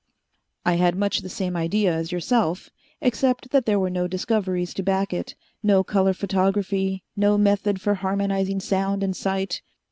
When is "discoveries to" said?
4.07-4.81